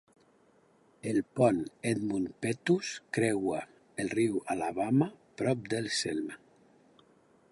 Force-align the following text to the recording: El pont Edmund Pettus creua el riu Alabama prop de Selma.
El 1.09 1.19
pont 1.39 1.59
Edmund 1.89 2.31
Pettus 2.45 2.89
creua 3.19 3.61
el 4.05 4.11
riu 4.15 4.41
Alabama 4.55 5.09
prop 5.43 5.71
de 5.75 5.83
Selma. 5.99 6.41